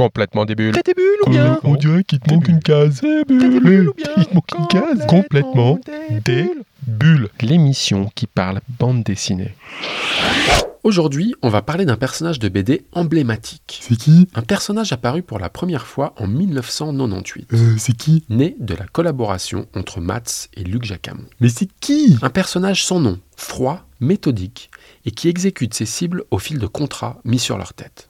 [0.00, 0.72] Complètement débile.
[0.72, 3.02] T'es débile ou bien On dirait qu'il te manque une case.
[3.02, 3.84] Ou bien
[4.16, 5.06] Il te manque une case.
[5.06, 5.78] Complètement
[6.24, 7.28] débile.
[7.42, 9.54] L'émission qui parle bande dessinée.
[10.84, 13.80] Aujourd'hui, on va parler d'un personnage de BD emblématique.
[13.82, 18.56] C'est qui Un personnage apparu pour la première fois en 1998, Euh, c'est qui né
[18.58, 21.26] de la collaboration entre Mats et Luc Jacamon.
[21.40, 24.70] Mais c'est qui Un personnage sans nom, froid, méthodique,
[25.04, 28.08] et qui exécute ses cibles au fil de contrats mis sur leur tête.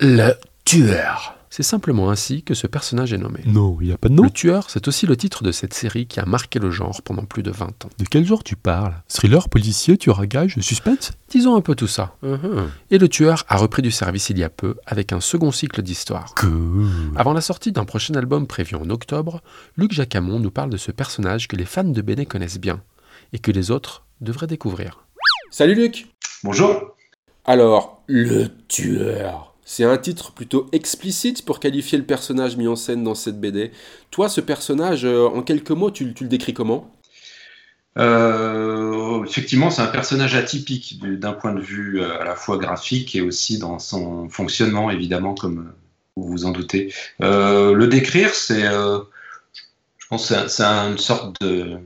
[0.00, 0.34] Le
[0.64, 1.36] tueur.
[1.50, 3.40] C'est simplement ainsi que ce personnage est nommé.
[3.44, 4.22] Non, il a pas de nom.
[4.22, 7.24] Le tueur, c'est aussi le titre de cette série qui a marqué le genre pendant
[7.24, 7.90] plus de 20 ans.
[7.98, 8.94] De quel genre tu parles?
[9.06, 11.12] Thriller, policier, tueur à gage, suspense?
[11.28, 12.16] Disons un peu tout ça.
[12.90, 15.82] Et le tueur a repris du service il y a peu avec un second cycle
[15.82, 16.34] d'histoire.
[16.36, 16.88] Cool.
[17.16, 19.42] Avant la sortie d'un prochain album prévu en octobre,
[19.76, 22.80] Luc Jacamon nous parle de ce personnage que les fans de BD connaissent bien
[23.34, 25.04] et que les autres devraient découvrir.
[25.50, 26.06] Salut Luc
[26.44, 26.96] Bonjour.
[27.44, 29.51] Alors, le tueur.
[29.74, 33.70] C'est un titre plutôt explicite pour qualifier le personnage mis en scène dans cette BD.
[34.10, 36.94] Toi, ce personnage, euh, en quelques mots, tu, le décris comment?
[37.96, 42.58] Euh, effectivement, c'est un personnage atypique du- d'un point de vue euh, à la fois
[42.58, 45.72] graphique et aussi dans son fonctionnement, évidemment, comme
[46.16, 46.92] vous vous en doutez.
[47.20, 51.78] Le décrire, c'est, je pense, c'est un- c'est une sorte de,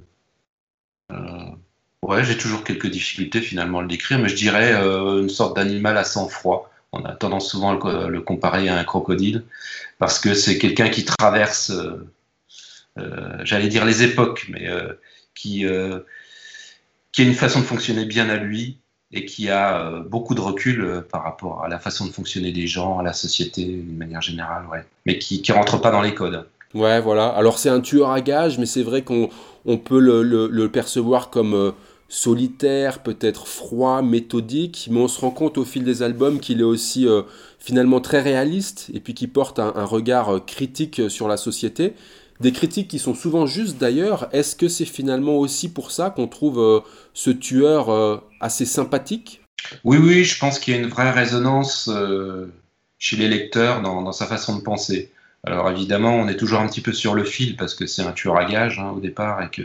[2.02, 5.96] ouais, j'ai toujours quelques difficultés finalement à le décrire, mais je dirais une sorte d'animal
[5.96, 6.68] à sang froid.
[6.92, 9.44] On a tendance souvent à le, co- le comparer à un crocodile
[9.98, 12.06] parce que c'est quelqu'un qui traverse, euh,
[12.98, 14.94] euh, j'allais dire les époques, mais euh,
[15.34, 15.64] qui,
[17.12, 18.78] qui a une façon de fonctionner bien à lui
[19.12, 22.98] et qui a beaucoup de recul par rapport à la façon de fonctionner des gens,
[22.98, 24.64] à la société d'une manière générale,
[25.06, 26.46] mais qui ne rentre pas dans les codes.
[26.74, 27.28] Ouais, voilà.
[27.28, 29.30] Alors c'est un tueur à gages, mais c'est vrai qu'on
[29.64, 31.72] on peut le, le- percevoir comme
[32.08, 36.64] solitaire, peut-être froid, méthodique, mais on se rend compte au fil des albums qu'il est
[36.64, 37.22] aussi euh,
[37.58, 41.94] finalement très réaliste et puis qui porte un, regard euh, critique sur la société.
[42.40, 44.28] Des critiques qui sont souvent justes d'ailleurs.
[44.32, 46.80] Est-ce que c'est finalement aussi pour ça qu'on trouve euh,
[47.14, 49.40] ce tueur assez sympathique?
[49.84, 51.90] Oui, oui, je pense qu'il y a une vraie résonance
[52.98, 55.10] chez les lecteurs dans sa façon de penser.
[55.46, 58.10] Alors évidemment, on est toujours un petit peu sur le fil parce que c'est un
[58.10, 59.62] tueur à gages hein, au départ et que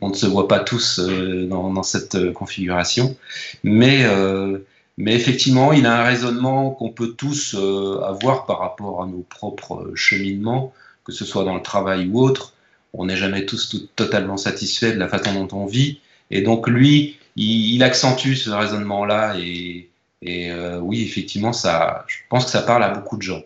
[0.00, 3.16] on ne se voit pas tous euh, dans, cette euh, configuration.
[3.64, 4.58] Mais, euh,
[4.98, 7.56] mais effectivement, il a un raisonnement qu'on peut tous
[8.04, 10.72] avoir par rapport à nos propres cheminements,
[11.04, 12.54] que ce soit dans le travail ou autre.
[12.92, 16.00] On n'est jamais tous totalement satisfaits de la façon dont on vit.
[16.30, 19.88] Et donc lui, il, accentue ce raisonnement-là et,
[20.20, 23.42] et oui, effectivement, ça, je pense que ça parle à beaucoup de gens.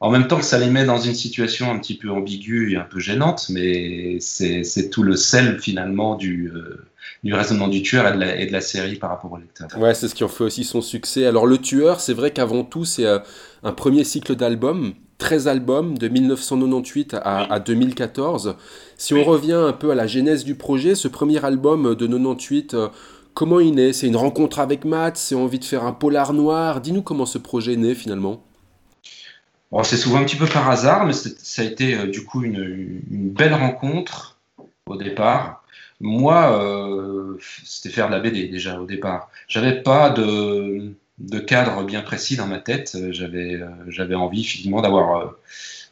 [0.00, 2.76] En même temps que ça les met dans une situation un petit peu ambiguë et
[2.76, 6.86] un peu gênante, mais c'est tout le sel finalement du, euh,
[7.24, 9.66] du raisonnement du tueur et de, la, et de la série par rapport au lecteur.
[9.76, 11.26] Ouais, c'est ce qui en fait aussi son succès.
[11.26, 13.18] Alors le tueur, c'est vrai qu'avant tout, c'est euh,
[13.64, 18.54] un premier cycle d'albums, 13 albums de 1998 à, à 2014.
[18.96, 22.74] Si on revient un peu à la genèse du projet, ce premier album de 98,
[22.74, 22.88] euh,
[23.34, 23.92] comment il naît?
[23.92, 26.80] C'est une rencontre avec Matt, c'est envie de faire un polar noir.
[26.80, 28.44] Dis-nous comment ce projet naît finalement.
[29.84, 33.00] C'est souvent un petit peu par hasard, mais ça a été euh, du coup une,
[33.10, 34.38] belle rencontre
[34.86, 35.62] au départ.
[36.00, 39.30] Moi, euh, c'était faire de la BD déjà au départ.
[39.46, 40.94] J'avais pas de,
[41.46, 42.96] cadre bien précis dans ma tête.
[43.10, 45.34] J'avais euh, envie finalement d'avoir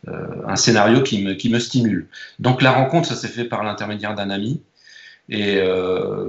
[0.07, 2.07] un scénario qui me, stimule.
[2.39, 4.63] Donc la rencontre, ça s'est fait par l'intermédiaire d'un ami.
[5.29, 5.61] Et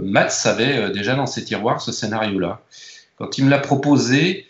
[0.01, 2.61] Matt savait déjà dans ses tiroirs ce scénario-là.
[3.17, 4.47] Quand il me l'a proposé,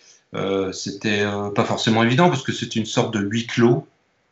[0.74, 3.88] c'était euh, pas forcément évident parce que c'est une sorte de huis clos.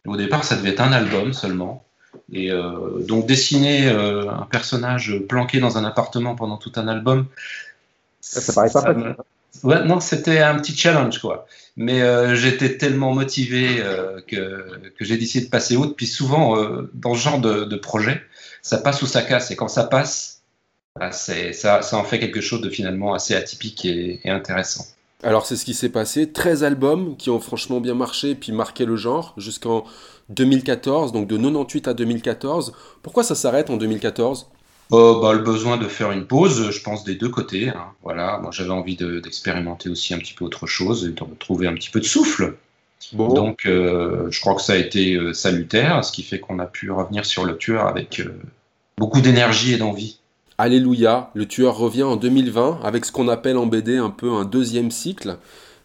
[0.06, 1.84] Au départ, ça devait être un album seulement.
[2.32, 7.28] Et euh, donc dessiner euh, un personnage planqué dans un appartement pendant tout un album,
[8.22, 9.16] Ça paraît pas me-
[9.64, 11.48] Ouais, non, c'était un petit challenge quoi.
[11.78, 15.96] Mais euh, j'étais tellement motivé euh, que, que j'ai décidé de passer outre.
[15.96, 18.22] Puis souvent, euh, dans ce genre de, de projet,
[18.62, 19.52] ça passe ou ça casse.
[19.52, 20.42] Et quand ça passe,
[21.00, 24.86] bah, ça, ça en fait quelque chose de finalement assez atypique et, et intéressant.
[25.26, 28.52] Alors c'est ce qui s'est passé, 13 albums qui ont franchement bien marché et puis
[28.52, 29.84] marqué le genre jusqu'en
[30.30, 32.74] 2014, donc de 98 à 2014.
[33.02, 34.48] Pourquoi ça s'arrête en 2014
[34.94, 37.70] Euh, bah, le besoin de faire une pause, je pense, des deux côtés.
[37.70, 37.88] hein.
[38.04, 41.68] Voilà, moi j'avais envie de- d'expérimenter aussi un petit peu autre chose et de retrouver
[41.68, 42.56] un petit peu de souffle.
[43.14, 46.60] Bon, Donc euh, je crois que ça a été euh, salutaire, ce qui fait qu'on
[46.60, 48.40] a pu revenir sur le tueur avec euh,
[48.98, 50.20] beaucoup d'énergie et d'envie.
[50.58, 54.46] Alléluia, le tueur revient en 2020 avec ce qu'on appelle en BD un peu un
[54.46, 55.38] deuxième cycle.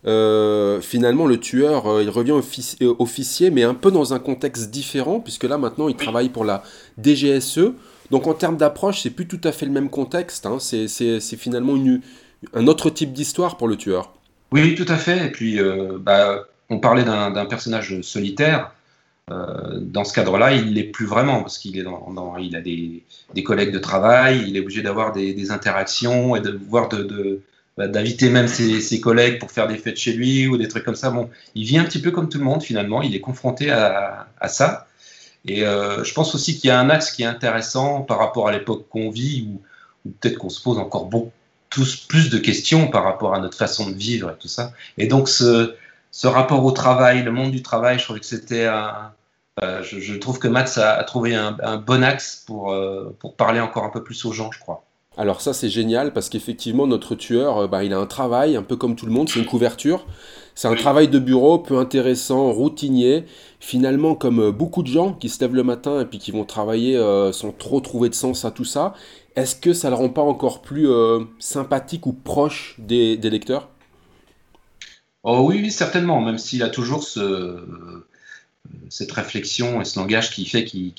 [0.06, 2.30] Euh, finalement, le tueur, euh, il revient
[2.82, 6.44] euh, officier, mais un peu dans un contexte différent, puisque là maintenant il travaille pour
[6.44, 6.62] la
[7.02, 7.72] DGSE.
[8.10, 10.46] Donc en termes d'approche, c'est plus tout à fait le même contexte.
[10.46, 10.58] hein.
[10.60, 11.74] C'est- finalement
[12.54, 14.12] un autre type d'histoire pour le tueur.
[14.52, 15.26] Oui, tout à fait.
[15.26, 15.60] Et puis,
[16.00, 18.72] bah, on parlait d'un personnage solitaire.
[19.30, 23.04] Euh, dans ce cadre-là, il l'est plus vraiment parce qu'il a des,
[23.44, 26.88] collègues de travail, il est obligé d'avoir des, interactions et de voir
[27.76, 30.96] bah, d'inviter même ses, collègues pour faire des fêtes chez lui ou des trucs comme
[30.96, 31.10] ça.
[31.10, 33.02] Bon, il vit un petit peu comme tout le monde finalement.
[33.02, 34.88] Il est confronté à, ça.
[35.46, 38.48] Et euh, je pense aussi qu'il y a un axe qui est intéressant par rapport
[38.48, 41.32] à l'époque qu'on vit, où, peut-être qu'on se pose encore beaucoup,
[41.70, 44.72] tous plus de questions par rapport à notre façon de vivre et tout ça.
[44.98, 45.76] Et donc ce,
[46.10, 49.12] ce rapport au travail, le monde du travail, je trouvais que c'était un,
[49.62, 53.84] euh, je, trouve que Mats a, trouvé un, bon axe pour, euh, pour parler encore
[53.84, 54.84] un peu plus aux gens, je crois.
[55.16, 58.62] Alors ça c'est génial parce qu'effectivement notre tueur, euh, bah, il a un travail un
[58.62, 60.06] peu comme tout le monde, c'est une couverture.
[60.54, 63.24] C'est un travail de bureau peu intéressant, routinier.
[63.60, 66.98] Finalement comme beaucoup de gens qui se lèvent le matin et puis qui vont travailler
[67.32, 68.92] sans trop trouver de sens à tout ça,
[69.36, 70.88] est-ce que ça ne le rend pas encore plus
[71.38, 73.68] sympathique ou proche des, des lecteurs?
[75.22, 78.04] Oh oui, oui, certainement, même s'il a toujours ce,
[78.88, 80.94] cette réflexion et ce langage qui fait, qui,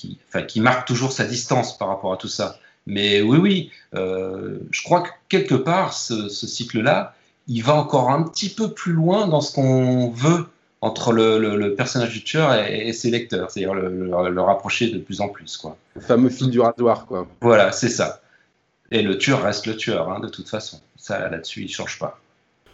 [0.48, 2.60] qui, marque toujours sa distance par rapport à tout ça.
[2.88, 7.16] Mais oui, oui, euh, je crois que quelque part, ce, cycle-là,
[7.48, 10.48] il va encore un petit peu plus loin dans ce qu'on veut
[10.82, 15.58] entre le, personnage du tueur et, ses lecteurs, c'est-à-dire le, rapprocher de plus en plus.
[15.58, 15.78] Quoi.
[15.96, 17.28] Le fameux fil du rasoir, quoi.
[17.42, 18.22] Voilà, c'est ça.
[18.90, 20.82] Et le tueur reste le tueur, hein, de toute façon.
[20.98, 22.21] Ça, là-dessus, il ne change pas.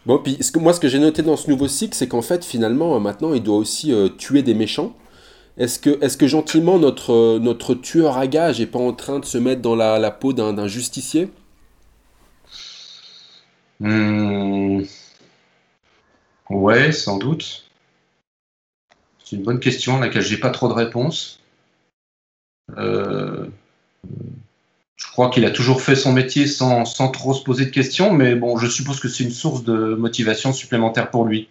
[0.07, 2.95] Bon, puis moi, ce que j'ai noté dans ce nouveau cycle, c'est qu'en fait, finalement,
[2.95, 4.95] euh, maintenant, il doit aussi euh, tuer des méchants.
[5.57, 9.19] Est-ce que, est que gentiment, notre, euh, notre tueur à gage n'est pas en train
[9.19, 11.30] de se mettre dans la, peau d'un justicier?
[13.81, 14.83] Hmm.
[16.50, 17.65] Ouais, sans doute.
[19.25, 21.42] C'est une bonne question à laquelle j'ai pas trop de réponse.
[22.77, 23.48] Euh
[24.97, 28.35] je crois qu'il a toujours fait son métier sans, trop se poser de questions, mais
[28.35, 31.49] bon, je suppose que c'est une source de motivation supplémentaire pour lui.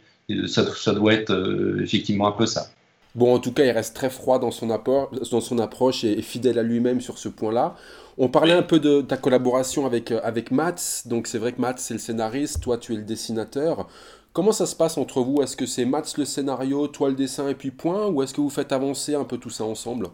[0.49, 2.69] ça, doit être euh, effectivement un peu ça.
[3.15, 6.21] Bon, en tout cas, il reste très froid dans son, apport, dans son approche et,
[6.23, 7.77] fidèle à lui-même sur ce point-là.
[8.19, 11.05] On parlait un peu de ta collaboration avec, euh, avec Mats.
[11.07, 13.87] Donc, c'est vrai que Mats, c'est le scénariste, toi, tu es le dessinateur.
[14.33, 15.41] Comment ça se passe entre vous?
[15.41, 18.09] Est-ce que c'est Mats le scénario, toi le dessin et puis point?
[18.09, 20.09] Ou est-ce que vous faites avancer un peu tout ça ensemble?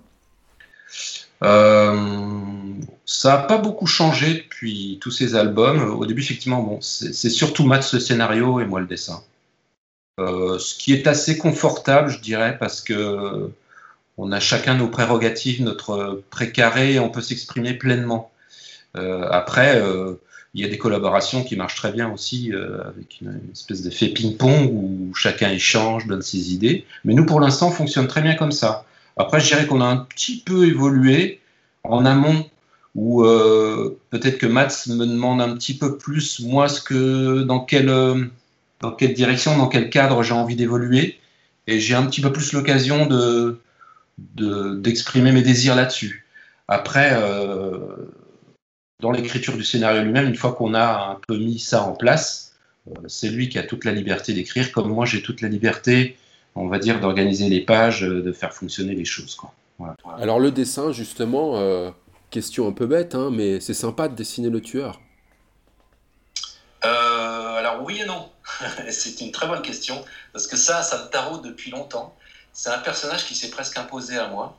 [1.43, 1.97] Euh,
[3.13, 5.83] ça n'a pas beaucoup changé depuis tous ces albums.
[5.83, 9.23] Au début, effectivement, bon, c'est surtout Matt le scénario et moi le dessin.
[10.19, 13.51] Euh, ce qui est assez confortable, je dirais, parce que
[14.17, 18.33] on a chacun nos prérogatives, notre précaré, et on peut s'exprimer pleinement.
[18.97, 19.83] Euh, après,
[20.55, 24.71] il y a des collaborations qui marchent très bien aussi, avec une, espèce d'effet ping-pong
[24.73, 26.87] où chacun échange, donne ses idées.
[27.05, 28.87] Mais nous, pour l'instant, on fonctionne très bien comme ça.
[29.19, 31.41] Après, je dirais qu'on a un petit peu évolué
[31.85, 32.47] en amont,
[32.95, 37.61] où euh, peut-être que Mats me demande un petit peu plus, moi, ce que, dans,
[37.61, 38.25] quelle, euh,
[38.81, 41.19] dans quelle direction, dans quel cadre j'ai envie d'évoluer.
[41.67, 43.61] Et j'ai un petit peu plus l'occasion de,
[44.19, 46.27] d'exprimer mes désirs là-dessus.
[46.69, 47.79] Après, euh,
[49.01, 52.57] dans l'écriture du scénario lui-même, une fois qu'on a un peu mis ça en place,
[53.07, 56.17] c'est lui qui a toute la liberté d'écrire, comme moi j'ai toute la liberté
[56.55, 59.35] on va dire, d'organiser les pages, de faire fonctionner les choses.
[59.35, 59.55] Quoi.
[60.19, 61.55] Alors le dessin, justement,
[62.33, 65.01] question un peu bête, hein, mais c'est sympa de dessiner le tueur.
[66.85, 68.33] Euh, alors oui et non.
[68.91, 72.17] c'est une très bonne question, parce que ça, ça me taraude depuis longtemps.
[72.53, 74.59] C'est un personnage qui s'est presque imposé à moi.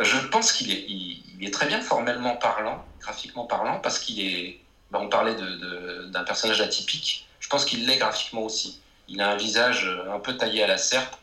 [0.00, 4.58] je pense qu'il est, très bien formellement parlant, graphiquement parlant, parce qu'il est...
[4.90, 7.26] Ben, on parlait d'un personnage atypique.
[7.40, 8.80] Je pense qu'il l'est graphiquement aussi.
[9.08, 11.16] Il a un visage un peu taillé à la serpe,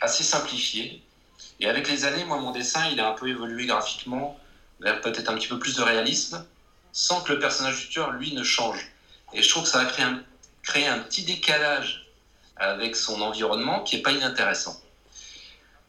[0.00, 1.02] assez simplifié.
[1.60, 4.38] Et avec les années, moi, mon dessin, il a un peu évolué graphiquement
[4.80, 6.44] vers peut-être un petit peu plus de réalisme,
[6.92, 8.92] sans que le personnage du tueur, lui, ne change.
[9.32, 9.84] Et je trouve que ça a
[10.62, 12.06] créé un, petit décalage
[12.56, 14.80] avec son environnement qui n'est pas inintéressant.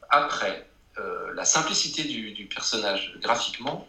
[0.10, 3.88] Après, euh, la simplicité du, du, personnage graphiquement,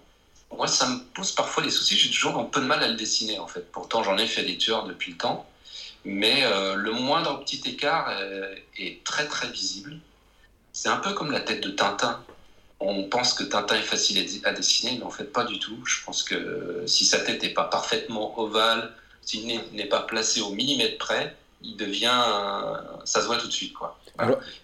[0.50, 1.96] moi, ça me pose parfois des soucis.
[1.96, 3.70] J'ai toujours un peu de mal à le dessiner, en fait.
[3.70, 5.48] Pourtant, j'en ai fait des tueurs depuis le temps
[6.04, 9.98] mais euh, le moindre petit écart euh, est très très visible.
[10.80, 12.20] C'est un peu comme la tête de Tintin.
[12.78, 15.76] On pense que Tintin est facile à dessiner, mais en fait pas du tout.
[15.84, 18.92] Je pense que si sa tête n'est pas parfaitement ovale,
[19.22, 22.22] s'il n'est pas placé au millimètre près, il devient,
[23.04, 23.98] ça se voit tout de suite quoi.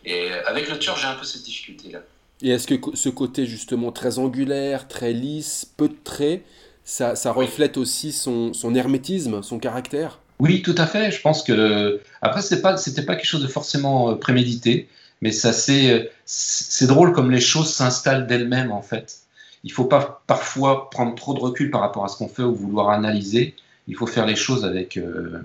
[0.05, 1.99] Et avec le tueur, j'ai un peu cette difficulté là.
[2.43, 6.45] Et est-ce que ce côté justement très angulaire, très lisse, peu de traits,
[6.85, 10.21] ça, reflète aussi son hermétisme, son caractère?
[10.39, 11.11] Oui, tout à fait.
[11.11, 14.89] Je pense que après c'est pas c'était pas quelque chose de forcément euh, prémédité,
[15.23, 19.21] mais ça c'est euh, c'est drôle comme les choses s'installent d'elles-mêmes en fait.
[19.65, 22.55] Il faut pas parfois prendre trop de recul par rapport à ce qu'on fait ou
[22.55, 23.55] vouloir analyser.
[23.89, 25.41] Il faut faire les choses avec euh,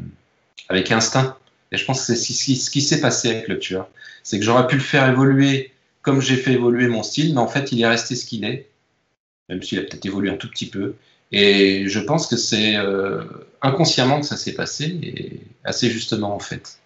[0.69, 1.38] instinct
[1.71, 3.88] Et je pense que c'est ce qui, ce qui s'est passé avec le tueur.
[4.23, 5.71] C'est que j'aurais pu le faire évoluer
[6.01, 8.69] comme j'ai fait évoluer mon style, mais en fait, il est resté ce qu'il est,
[9.49, 10.95] même s'il a peut-être évolué un tout petit peu.
[11.31, 13.23] Et je pense que c'est euh,
[13.61, 16.78] inconsciemment que ça s'est passé, et assez justement en fait.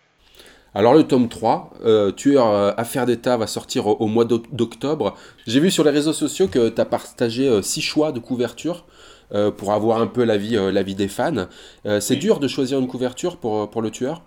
[0.76, 4.54] Alors le tome 3, euh, Tueur euh, Affaire d'État, va sortir au, au mois d'oc-
[4.54, 5.16] d'octobre.
[5.46, 8.86] J'ai vu sur les réseaux sociaux que tu as partagé 6 choix de couverture
[9.34, 11.48] euh, pour avoir un peu l'avis euh, l'avis des fans.
[11.86, 14.24] Euh, c'est dur de choisir une couverture pour, pour le tueur?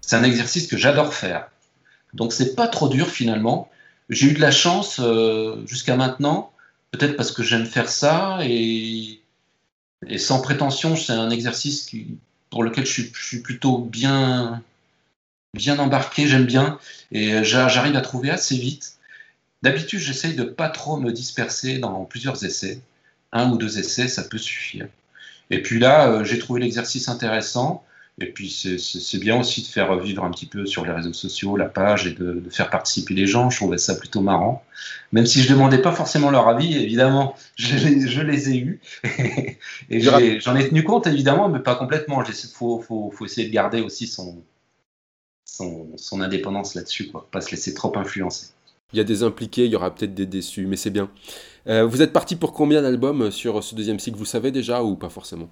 [0.00, 1.48] C'est un exercice que j'adore faire.
[2.14, 3.70] Donc c'est pas trop dur finalement.
[4.10, 6.52] J'ai eu de la chance euh, jusqu'à maintenant,
[6.92, 9.20] peut-être parce que j'aime faire ça et,
[10.08, 12.18] et sans prétention, c'est un exercice qui,
[12.50, 14.62] pour lequel je suis, je suis plutôt bien,
[15.54, 16.78] bien embarqué, j'aime bien
[17.12, 18.94] et euh, j'a- j'arrive à trouver assez vite.
[19.62, 22.80] D'habitude, j'essaye de pas trop me disperser dans plusieurs essais.
[23.32, 24.88] Un ou deux essais, ça peut suffire.
[25.50, 27.84] Et puis là, euh, j'ai trouvé l'exercice intéressant.
[28.20, 31.56] Et puis c'est- bien aussi de faire vivre un petit peu sur les réseaux sociaux
[31.56, 33.50] la page et de, de faire participer les gens.
[33.50, 34.64] Je trouvais ça plutôt marrant.
[35.12, 38.80] Même si je demandais pas forcément leur avis, évidemment, je les, je les ai eus.
[39.90, 40.18] et j'en
[40.56, 42.22] ai, tenu compte, évidemment, mais pas complètement.
[42.24, 44.42] Il faut, faut, faut essayer de garder aussi son,
[45.46, 47.26] son, son indépendance là-dessus, quoi.
[47.30, 48.48] Pas se laisser trop influencer.
[48.92, 51.10] Il y a des impliqués, il y aura peut-être des déçus, mais c'est bien.
[51.66, 54.18] Euh, vous êtes parti pour combien d'albums sur ce deuxième cycle?
[54.18, 55.48] Vous savez déjà ou pas forcément?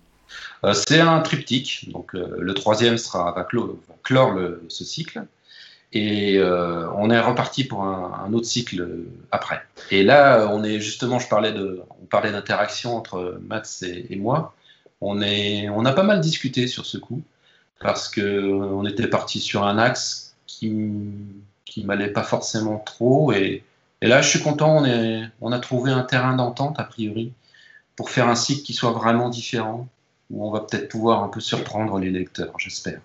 [0.65, 4.85] Euh, c'est un triptyque, donc euh, le troisième sera, va, clore, va clore le- ce
[4.85, 5.25] cycle,
[5.93, 9.63] et on est reparti pour un, un autre cycle après.
[9.93, 14.17] Et là, on est justement, je parlais de, on parlait d'interaction entre Mats et, et
[14.17, 14.55] moi.
[15.01, 17.23] On est, on a pas mal discuté sur ce coup
[17.81, 20.71] parce que euh, on était parti sur un axe qui,
[21.65, 23.65] qui m'allait pas forcément trop, et,
[24.03, 24.79] et là, je suis content.
[24.79, 27.33] On est, on a trouvé un terrain d'entente a priori
[27.97, 29.89] pour faire un cycle qui soit vraiment différent
[30.31, 33.01] où on va peut-être pouvoir un peu surprendre les lecteurs, j'espère.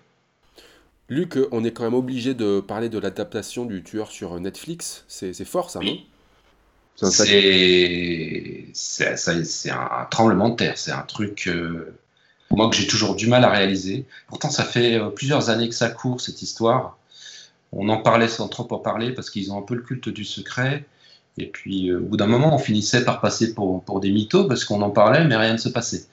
[1.10, 5.04] Luc, on est quand même obligé de parler de l'adaptation du tueur sur Netflix.
[5.08, 5.98] C'est c'est fort ça, non?
[5.98, 6.06] Oui.
[6.96, 11.98] C'est un sacré- C'est c'est- ça- c'est un tremblement de terre, c'est un truc euh,
[12.52, 14.06] moi que j'ai toujours du mal à réaliser.
[14.28, 16.98] Pourtant, ça fait euh, plusieurs années que ça court cette histoire.
[17.72, 20.24] On en parlait sans trop en parler parce qu'ils ont un peu le culte du
[20.24, 20.84] secret.
[21.38, 24.44] Et puis, euh, au bout d'un moment, on finissait par passer pour, pour des mythos
[24.48, 26.06] parce qu'on en parlait, mais rien ne se passait.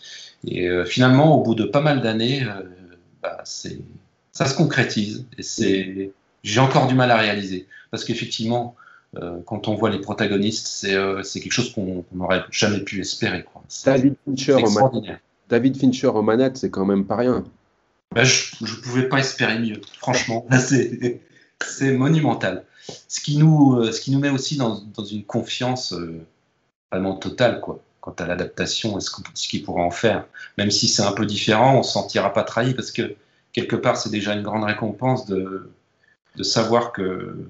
[0.45, 2.61] Et euh, finalement, au bout de pas mal d'années, euh,
[3.23, 3.79] bah, c'est-
[4.31, 5.25] ça se concrétise.
[5.37, 6.11] Et c'est,
[6.43, 7.67] j'ai encore du mal à réaliser.
[7.89, 8.75] Parce qu'effectivement,
[9.17, 13.43] euh, quand on voit les protagonistes, c'est c'est quelque chose qu'on n'aurait jamais pu espérer.
[13.43, 13.63] quoi.
[13.67, 15.19] C'est David Fincher, extraordinaire.
[15.49, 17.43] David Fincher en manette, c'est quand même pas rien.
[18.13, 20.45] Bah, je ne pouvais pas espérer mieux, franchement.
[21.65, 22.65] C'est monumental.
[23.07, 26.23] Ce qui, nous, euh, ce qui nous met aussi dans, une confiance euh,
[26.91, 30.25] vraiment totale quoi, quant à l'adaptation et ce qu'il pourra en faire.
[30.57, 33.15] Même si c'est un peu différent, on ne se sentira pas trahi parce que
[33.53, 35.71] quelque part, c'est déjà une grande récompense de,
[36.43, 37.49] savoir que,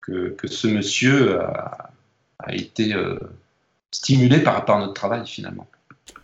[0.00, 1.92] que, ce monsieur a,
[2.48, 3.18] été euh,
[3.92, 5.68] stimulé par à notre travail finalement.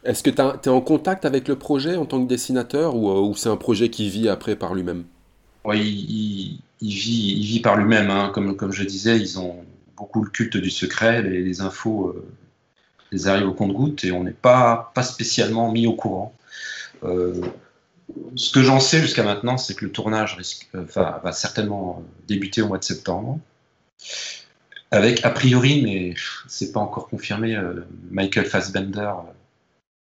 [0.05, 3.35] Est-ce que tu es en contact avec le projet en tant que dessinateur ou, euh,
[3.35, 5.05] c'est un projet qui vit après par lui-même?
[5.65, 8.11] Oui, il, vit, par lui-même.
[8.11, 8.31] hein.
[8.33, 9.65] Comme, je disais, ils ont
[9.97, 11.23] beaucoup le culte du secret.
[11.23, 12.15] Les, infos
[13.13, 16.33] euh, arrivent au compte-gouttes et on n'est pas, pas spécialement mis au courant.
[17.03, 17.41] Euh,
[18.37, 20.39] ce que j'en sais jusqu'à maintenant, c'est que le tournage
[20.77, 23.41] euh, va, va certainement débuter au mois de septembre.
[24.93, 26.15] Avec, a priori, mais
[26.47, 27.61] c'est pas encore confirmé,
[28.13, 29.11] Michael Fassbender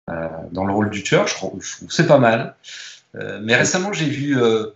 [0.08, 1.28] dans le rôle du tueur.
[1.28, 2.56] Je trouve, je trouve que c'est pas mal.
[3.16, 4.68] Euh, mais récemment, j'ai vu, euh,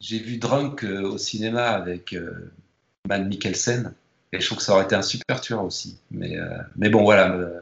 [0.00, 2.52] j'ai vu Drunk euh, au cinéma avec euh,
[3.08, 3.92] Matt Mikkelsen
[4.32, 5.98] et je trouve que ça aurait été un super tueur aussi.
[6.10, 7.60] Mais, euh, mais bon, voilà, euh,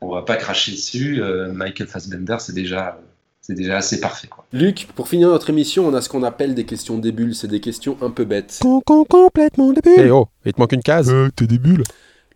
[0.00, 1.22] on va pas cracher dessus.
[1.22, 2.98] Euh, Michael Fassbender, c'est déjà,
[3.42, 4.28] c'est déjà assez parfait.
[4.28, 4.46] Quoi.
[4.52, 7.34] Luc, pour finir notre émission, on a ce qu'on appelle des questions débules.
[7.34, 8.60] C'est des questions un peu bêtes.
[8.86, 9.92] complètement débile.
[9.98, 11.10] Eh oh, il te manque une case.
[11.10, 11.84] Euh, t'es des bulles.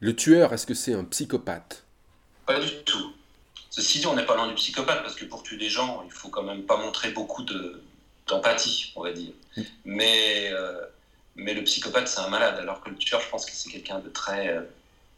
[0.00, 1.82] Le tueur, est-ce que c'est un psychopathe?
[2.46, 3.12] Pas du tout.
[3.70, 6.10] Ceci dit, on n'est pas loin du psychopathe parce que pour tuer des gens, il
[6.12, 7.82] faut quand même pas montrer beaucoup de-
[8.26, 9.32] d'empathie, on va dire.
[9.84, 10.80] Mais, euh,
[11.36, 13.98] mais le psychopathe, c'est un malade, alors que le tueur, je pense que c'est quelqu'un
[14.00, 14.62] de très, euh,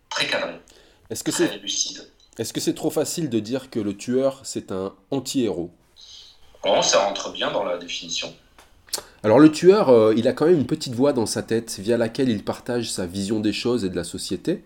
[0.08, 0.54] très cadré,
[1.10, 2.08] Est-ce que c'est très lucide.
[2.38, 5.70] est -ce c'est trop facile de dire que le tueur, c'est un anti-héros?
[6.62, 8.34] Bon, ça rentre bien dans la définition.
[9.22, 11.96] Alors le tueur, euh, il a quand même une petite voix dans sa tête via
[11.98, 14.62] laquelle il partage sa vision des choses et de la société.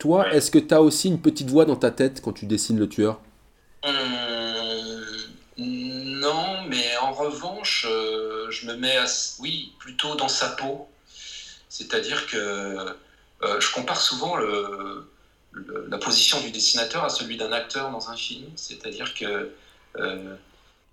[0.00, 0.34] Toi, Ouais.
[0.34, 2.88] est-ce que tu as aussi une petite voix dans ta tête quand tu dessines le
[2.88, 3.20] tueur?
[3.82, 5.04] Hum,
[5.56, 9.06] non, mais en revanche, euh, je me mets, à,
[9.40, 10.88] oui, plutôt dans sa peau.
[11.68, 15.08] C'est-à-dire que euh, je compare souvent le,
[15.52, 18.46] le- la position du dessinateur à celui d'un acteur dans un film.
[18.56, 19.52] C'est-à-dire que
[19.98, 20.36] euh,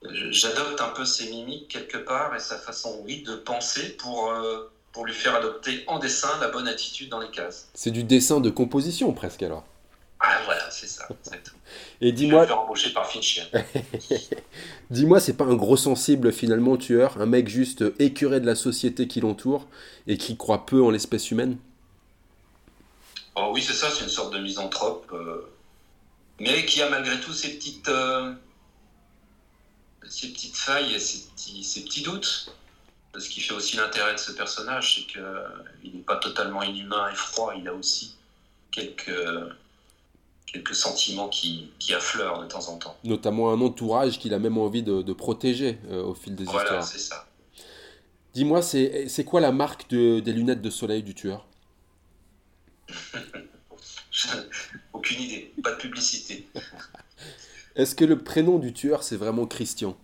[0.03, 4.71] j'adopte un peu ses mimiques quelque part et sa façon, oui, de penser pour, euh,
[4.97, 7.69] pour lui faire adopter en dessin la bonne attitude dans les cases.
[7.75, 9.63] C'est du dessin de composition presque alors.
[10.19, 11.59] Ah voilà, c'est ça, exactement.
[12.01, 12.45] Et dis-moi.
[12.45, 13.43] Je vais embaucher par Fincher.
[14.89, 19.07] dis-moi, c'est pas un gros sensible finalement tueur, un mec juste écuré de la société
[19.07, 19.67] qui l'entoure
[20.07, 21.59] et qui croit peu en l'espèce humaine?
[23.35, 25.47] Oh oui, c'est ça, c'est une sorte de misanthrope, euh,
[26.39, 28.33] mais qui a malgré tout ses petites, euh,
[30.09, 32.51] ses petites failles et ses petits, ses petits doutes.
[33.17, 37.15] Ce qui fait aussi l'intérêt de ce personnage, c'est qu'il n'est pas totalement inhumain et
[37.15, 38.15] froid, il a aussi
[38.71, 39.11] quelques,
[40.45, 42.97] quelques sentiments qui, qui, affleurent de temps en temps.
[43.03, 46.61] Notamment un entourage qu'il a même envie de, de protéger euh, au fil des voilà,
[46.61, 46.81] histoires.
[46.83, 47.27] Voilà, c'est ça.
[48.33, 51.47] Dis-moi, c'est quoi la marque de, des lunettes de soleil du tueur?
[54.93, 56.47] Aucune idée, pas de publicité.
[57.75, 59.97] Est-ce que le prénom du tueur, c'est vraiment Christian?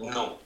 [0.00, 0.38] Non,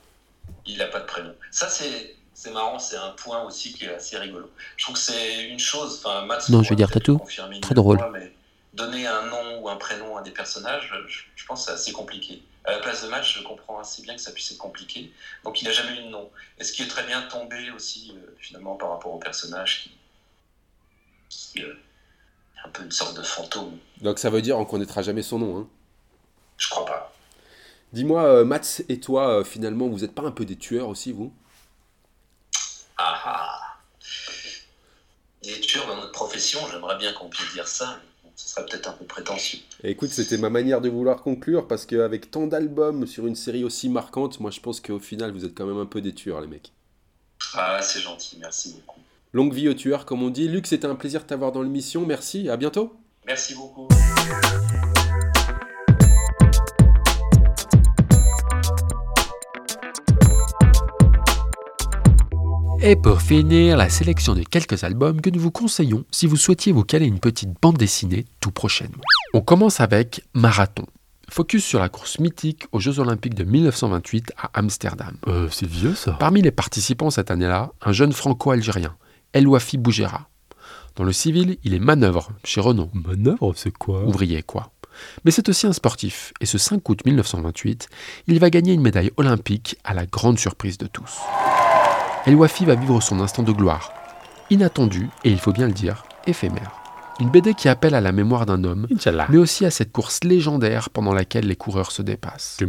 [0.67, 1.35] il n'a pas de prénom.
[1.51, 4.51] Ça, c'est, c'est marrant, c'est un point aussi qui est assez rigolo.
[4.77, 7.21] Je trouve que c'est une chose, enfin, Matt, non, je veux dire Tatou,
[7.61, 7.99] très drôle.
[7.99, 8.33] Fois, mais
[8.75, 11.93] donner un nom ou un prénom à des personnages, je, je pense que c'est assez
[11.93, 12.43] compliqué.
[12.65, 15.13] À la place de match, je comprends assez bien que ça puisse être compliqué.
[15.45, 16.29] Donc, il n'a jamais eu de nom.
[16.59, 19.93] Et ce qui est très bien tombé aussi, euh, finalement, par rapport au personnage qui,
[21.29, 21.75] qui euh,
[22.57, 23.79] est un peu une sorte de fantôme.
[24.01, 25.69] Donc, ça veut dire qu'on connaîtra jamais son nom, hein?
[26.59, 27.13] Je crois pas.
[27.97, 31.13] Dis-moi, euh, Mats et toi, euh, finalement, vous n'êtes pas un peu des tueurs aussi,
[31.13, 31.33] vous?
[32.99, 33.61] Ah ah
[35.43, 37.99] Des tueurs dans notre profession, j'aimerais bien qu'on puisse dire ça.
[38.23, 39.61] Mais ce serait peut-être un peu prétentieux.
[39.83, 43.65] Et écoute, c'était ma manière de vouloir conclure, parce qu'avec tant d'albums sur une série
[43.65, 46.43] aussi marquante, moi je pense qu'au final, vous êtes quand même un peu des tueurs,
[46.43, 46.73] les mecs.
[47.55, 49.01] Ah, c'est gentil, merci beaucoup.
[49.33, 50.49] Longue vie aux tueurs, comme on dit.
[50.49, 52.05] Luc, c'était un plaisir de t'avoir dans l'émission.
[52.05, 52.95] Merci, à bientôt.
[53.27, 53.89] Merci beaucoup.
[62.83, 66.73] Et pour finir, la sélection de quelques albums que nous vous conseillons si vous souhaitiez
[66.73, 69.03] vous caler une petite bande dessinée tout prochainement.
[69.33, 70.85] On commence avec Marathon.
[71.29, 75.17] Focus sur la course mythique aux Jeux Olympiques de 1928 à Amsterdam.
[75.27, 76.13] Euh, c'est vieux ça.
[76.13, 78.95] Parmi les participants cette année-là, un jeune franco-algérien,
[79.33, 80.29] El Wafi Bougera.
[80.95, 82.91] Dans le civil, il est manœuvre chez Renault.
[82.93, 84.05] Manœuvre, c'est quoi?
[84.05, 84.71] Ouvrier, quoi.
[85.25, 87.89] Mais c'est aussi un sportif, et ce 5 août 1928,
[88.29, 91.19] il va gagner une médaille olympique à la grande surprise de tous.
[92.27, 93.93] El Wafi va vivre son instant de gloire,
[94.51, 96.73] inattendu et il faut bien le dire, éphémère.
[97.21, 98.89] Une BD qui appelle à la mémoire d'un homme,
[99.29, 102.57] mais aussi à cette course légendaire pendant laquelle les coureurs se dépassent.
[102.59, 102.69] Tu.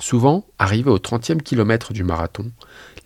[0.00, 2.52] Souvent, arrivé au 30e kilomètre du marathon,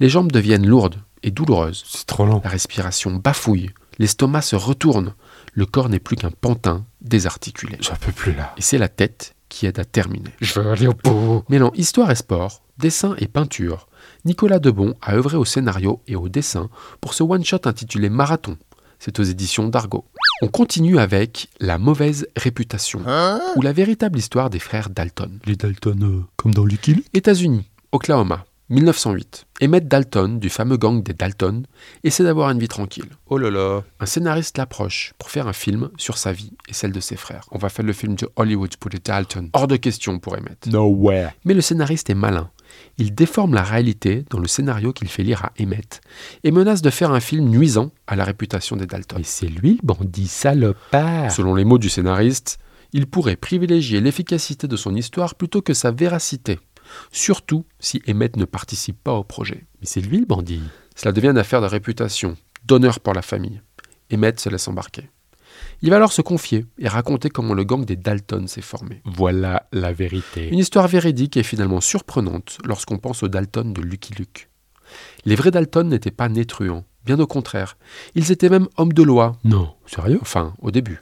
[0.00, 1.84] les jambes deviennent lourdes et douloureuses.
[1.86, 2.40] C'est trop lent.
[2.42, 5.14] La respiration bafouille, l'estomac se retourne,
[5.52, 7.78] le corps n'est plus qu'un pantin désarticulé.
[7.80, 8.52] J'en peux plus là.
[8.58, 10.30] Et c'est la tête qui aide à terminer.
[10.40, 11.44] Je veux aller au bout.
[11.48, 13.86] Mêlant histoire et sport, dessin et peinture,
[14.24, 16.68] Nicolas Debon a œuvré au scénario et au dessin
[17.00, 18.56] pour ce one-shot intitulé Marathon.
[18.98, 20.04] C'est aux éditions d'Argo.
[20.42, 23.00] On continue avec La mauvaise réputation,
[23.54, 25.38] ou la véritable histoire des frères Dalton.
[25.46, 29.46] Les Dalton, euh, comme dans Lucky États-Unis, Oklahoma, 1908.
[29.62, 31.66] Emmett Dalton, du fameux gang des Dalton,
[32.02, 33.08] essaie d'avoir une vie tranquille.
[33.26, 33.82] Oh là là.
[34.00, 37.46] Un scénariste l'approche pour faire un film sur sa vie et celle de ses frères.
[37.50, 39.50] On va faire le film de Hollywood pour les Dalton.
[39.52, 40.66] Hors de question pour Emmett.
[40.66, 41.28] No way.
[41.44, 42.50] Mais le scénariste est malin.
[42.96, 46.00] Il déforme la réalité dans le scénario qu'il fait lire à Emmett
[46.42, 49.20] et menace de faire un film nuisant à la réputation des Dalton.
[49.20, 51.30] Et c'est lui le bandit salopard.
[51.30, 52.58] Selon les mots du scénariste,
[52.94, 56.60] il pourrait privilégier l'efficacité de son histoire plutôt que sa véracité,
[57.12, 59.66] surtout si Emmett ne participe pas au projet.
[59.80, 60.62] Mais c'est lui le bandit.
[60.94, 63.60] Cela devient une affaire de réputation, d'honneur pour la famille.
[64.12, 65.10] Emmett se laisse embarquer.
[65.82, 69.02] Il va alors se confier et raconter comment le gang des Dalton s'est formé.
[69.04, 70.48] Voilà la vérité.
[70.48, 74.48] Une histoire véridique et finalement surprenante lorsqu'on pense aux Dalton de Lucky Luke.
[75.24, 77.76] Les vrais Dalton n'étaient pas nés truands, bien au contraire.
[78.14, 79.36] Ils étaient même hommes de loi.
[79.44, 80.18] Non, sérieux?
[80.20, 80.98] Enfin, au début.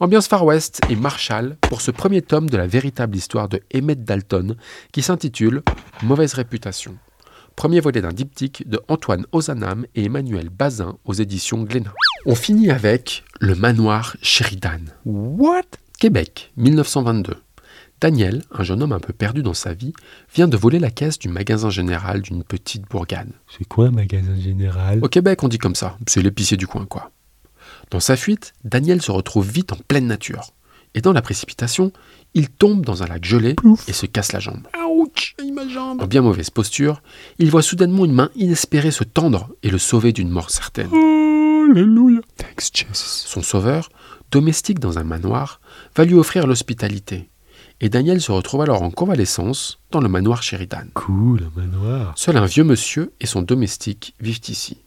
[0.00, 4.02] Ambiance Far West et Marshall pour ce premier tome de la véritable histoire de Emmett
[4.02, 4.56] Dalton
[4.92, 5.62] qui s'intitule
[6.02, 6.96] Mauvaise réputation.
[7.54, 11.92] Premier volet d'un diptyque de Antoine Ozanam et Emmanuel Bazin aux éditions Glénat.
[12.24, 14.80] On finit avec Le manoir Sheridan.
[15.04, 15.64] What?
[15.98, 17.34] Québec, 1922.
[18.00, 19.92] Daniel, un jeune homme un peu perdu dans sa vie,
[20.34, 23.28] vient de voler la caisse du magasin général d'une petite bourgade.
[23.58, 25.00] C'est quoi un magasin général?
[25.02, 27.10] Au Québec, on dit comme ça, c'est l'épicier du coin, quoi.
[27.90, 30.52] Dans sa fuite, Daniel se retrouve vite en pleine nature.
[30.94, 31.92] Et dans la précipitation,
[32.34, 33.88] il tombe dans un lac gelé Plouf.
[33.88, 34.66] et se casse la jambe.
[34.88, 37.02] Ouch Ma jambe En bien mauvaise posture,
[37.38, 40.90] il voit soudainement une main inespérée se tendre et le sauver d'une mort certaine.
[41.70, 43.26] Alléluia Thanks, Jesus.
[43.26, 43.90] Son sauveur,
[44.30, 45.60] domestique dans un manoir,
[45.96, 47.28] va lui offrir l'hospitalité.
[47.80, 50.84] Et Daniel se retrouve alors en convalescence dans le manoir Sheridan.
[50.94, 52.12] Cool, un manoir.
[52.16, 54.78] Seul un vieux monsieur et son domestique vivent ici.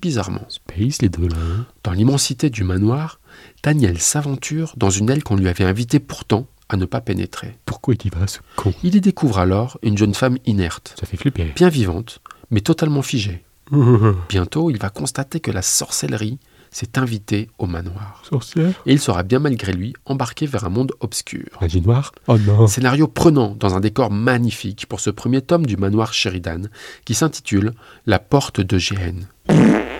[0.00, 1.36] Bizarrement, Space, les deux là.
[1.36, 1.66] hein.
[1.82, 3.18] dans l'immensité du manoir,
[3.64, 7.58] Daniel s'aventure dans une aile qu'on lui avait invité pourtant à ne pas pénétrer.
[7.64, 8.72] Pourquoi il y va, ce con?
[8.84, 11.52] Il y découvre alors une jeune femme inerte, Ça fait flipper.
[11.56, 12.20] bien vivante,
[12.50, 13.42] mais totalement figée.
[14.28, 16.38] Bientôt, il va constater que la sorcellerie
[16.70, 18.22] s'est invitée au manoir.
[18.28, 21.46] Sorcière Et il sera bien malgré lui embarqué vers un monde obscur.
[21.60, 25.76] Magie noire Oh non Scénario prenant dans un décor magnifique pour ce premier tome du
[25.76, 26.62] manoir Sheridan
[27.04, 27.72] qui s'intitule
[28.06, 29.26] La porte de GN.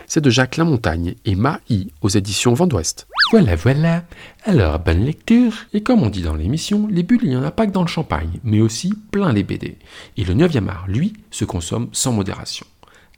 [0.06, 3.06] C'est de Jacques Lamontagne et Maï aux éditions Vent d'Ouest.
[3.30, 4.04] Voilà, voilà.
[4.44, 5.52] Alors, bonne lecture.
[5.74, 7.82] Et comme on dit dans l'émission, les bulles, il n'y en a pas que dans
[7.82, 9.76] le champagne, mais aussi plein les BD.
[10.16, 12.66] Et le 9e art, lui, se consomme sans modération.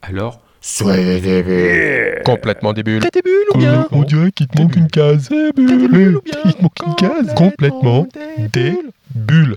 [0.02, 2.22] Alors, soyez des bulles.
[2.24, 3.00] Complètement des bulles.
[3.02, 5.28] T'es des bulles ou bien On dirait qu'il te manque une case.
[5.28, 7.34] T'es des bulles ou bien Il te manque une case.
[7.34, 8.06] Complètement
[8.52, 8.74] des
[9.14, 9.56] bulles.